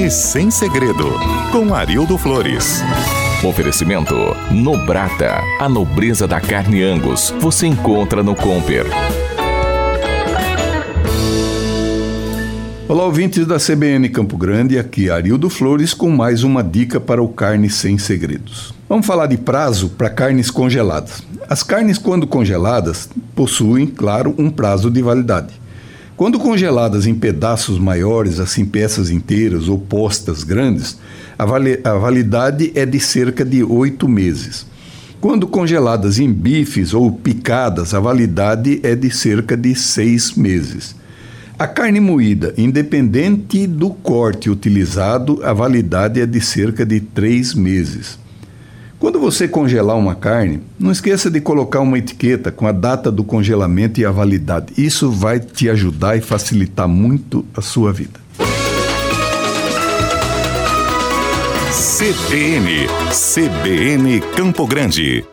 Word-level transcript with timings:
Carne 0.00 0.10
Sem 0.10 0.50
Segredo, 0.50 1.12
com 1.52 1.74
Arildo 1.74 2.16
Flores. 2.16 2.80
Oferecimento 3.44 4.14
Nobrata, 4.50 5.42
a 5.60 5.68
nobreza 5.68 6.26
da 6.26 6.40
carne 6.40 6.82
Angus. 6.82 7.34
Você 7.38 7.66
encontra 7.66 8.22
no 8.22 8.34
Comper. 8.34 8.86
Olá, 12.88 13.04
ouvintes 13.04 13.46
da 13.46 13.58
CBN 13.58 14.08
Campo 14.08 14.38
Grande, 14.38 14.78
aqui 14.78 15.10
é 15.10 15.12
Arildo 15.12 15.50
Flores 15.50 15.92
com 15.92 16.08
mais 16.08 16.44
uma 16.44 16.64
dica 16.64 16.98
para 16.98 17.22
o 17.22 17.28
Carne 17.28 17.68
Sem 17.68 17.98
Segredos. 17.98 18.72
Vamos 18.88 19.06
falar 19.06 19.26
de 19.26 19.36
prazo 19.36 19.90
para 19.90 20.08
carnes 20.08 20.50
congeladas. 20.50 21.22
As 21.46 21.62
carnes, 21.62 21.98
quando 21.98 22.26
congeladas, 22.26 23.10
possuem, 23.36 23.86
claro, 23.86 24.34
um 24.38 24.48
prazo 24.48 24.90
de 24.90 25.02
validade. 25.02 25.59
Quando 26.20 26.38
congeladas 26.38 27.06
em 27.06 27.14
pedaços 27.14 27.78
maiores, 27.78 28.40
assim 28.40 28.62
peças 28.62 29.08
inteiras 29.08 29.68
ou 29.68 29.78
postas 29.78 30.44
grandes, 30.44 30.98
a, 31.38 31.46
vali 31.46 31.80
a 31.82 31.94
validade 31.94 32.70
é 32.74 32.84
de 32.84 33.00
cerca 33.00 33.42
de 33.42 33.64
oito 33.64 34.06
meses. 34.06 34.66
Quando 35.18 35.48
congeladas 35.48 36.18
em 36.18 36.30
bifes 36.30 36.92
ou 36.92 37.10
picadas, 37.10 37.94
a 37.94 38.00
validade 38.00 38.80
é 38.82 38.94
de 38.94 39.10
cerca 39.10 39.56
de 39.56 39.74
seis 39.74 40.34
meses. 40.34 40.94
A 41.58 41.66
carne 41.66 42.00
moída, 42.00 42.52
independente 42.58 43.66
do 43.66 43.88
corte 43.88 44.50
utilizado, 44.50 45.40
a 45.42 45.54
validade 45.54 46.20
é 46.20 46.26
de 46.26 46.42
cerca 46.42 46.84
de 46.84 47.00
três 47.00 47.54
meses. 47.54 48.18
Quando 49.00 49.18
você 49.18 49.48
congelar 49.48 49.96
uma 49.96 50.14
carne, 50.14 50.60
não 50.78 50.92
esqueça 50.92 51.30
de 51.30 51.40
colocar 51.40 51.80
uma 51.80 51.96
etiqueta 51.96 52.52
com 52.52 52.66
a 52.66 52.72
data 52.72 53.10
do 53.10 53.24
congelamento 53.24 53.98
e 53.98 54.04
a 54.04 54.10
validade. 54.10 54.74
Isso 54.76 55.10
vai 55.10 55.40
te 55.40 55.70
ajudar 55.70 56.18
e 56.18 56.20
facilitar 56.20 56.86
muito 56.86 57.42
a 57.56 57.62
sua 57.62 57.94
vida. 57.94 58.20
CBN, 61.72 62.86
CBN 63.10 64.20
Campo 64.36 64.66
Grande. 64.66 65.24